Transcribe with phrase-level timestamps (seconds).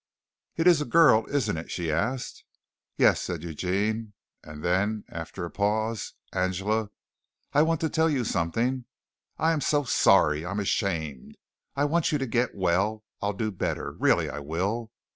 [0.55, 2.43] "It's a girl, isn't it?" she asked.
[2.97, 6.89] "Yes," said Eugene, and then, after a pause, "Angela,
[7.53, 8.85] I want to tell you something.
[9.37, 11.37] I'm so sorry, I'm ashamed.
[11.75, 13.03] I want you to get well.
[13.21, 13.91] I'll do better.
[13.91, 14.89] Really I will."